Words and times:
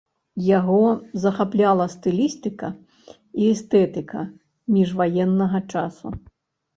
Яго 0.43 0.77
захапляла 1.25 1.85
стылістыка 1.95 2.69
і 3.09 3.41
эстэтыка 3.53 4.23
міжваеннага 4.79 5.59
часу. 5.75 6.07